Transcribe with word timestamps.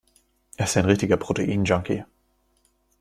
Er 0.57 0.65
ist 0.65 0.75
ein 0.77 0.85
richtiger 0.85 1.15
Protein-Junkie. 1.15 2.05